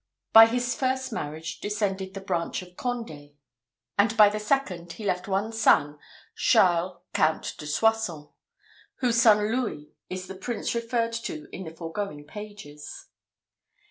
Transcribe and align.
By 0.33 0.47
his 0.47 0.73
first 0.73 1.11
marriage 1.13 1.59
descended 1.59 2.15
the 2.15 2.21
branch 2.21 2.63
of 2.63 2.69
Condé, 2.69 3.35
and 3.99 4.17
by 4.17 4.29
the 4.29 4.39
second, 4.39 4.93
he 4.93 5.05
left 5.05 5.27
one 5.27 5.51
son, 5.51 5.99
Charles 6.35 7.03
Count 7.13 7.53
de 7.59 7.67
Soissons, 7.67 8.29
whose 8.95 9.21
son 9.21 9.55
Louis 9.55 9.91
is 10.09 10.25
the 10.25 10.33
Prince 10.33 10.73
referred 10.73 11.13
to 11.13 11.47
in 11.53 11.65
the 11.65 11.75
foregoing 11.75 12.25
pages. 12.25 13.09